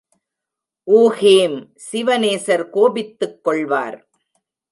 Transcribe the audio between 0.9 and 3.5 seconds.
ஊஹீம், சிவநேசர் கோபித்துக்